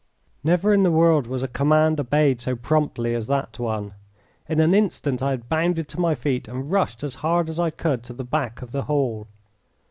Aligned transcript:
Never 0.43 0.73
in 0.73 0.81
the 0.81 0.89
world 0.89 1.27
was 1.27 1.43
a 1.43 1.47
command 1.47 1.99
obeyed 1.99 2.41
so 2.41 2.55
promptly 2.55 3.13
as 3.13 3.27
that 3.27 3.59
one. 3.59 3.93
In 4.49 4.59
an 4.59 4.73
instant 4.73 5.21
I 5.21 5.29
had 5.29 5.47
bounded 5.47 5.87
to 5.89 5.99
my 5.99 6.15
feet 6.15 6.47
and 6.47 6.71
rushed 6.71 7.03
as 7.03 7.13
hard 7.21 7.49
as 7.49 7.59
I 7.59 7.69
could 7.69 8.01
to 8.05 8.13
the 8.13 8.23
back 8.23 8.63
of 8.63 8.71
the 8.71 8.85
hall. 8.85 9.27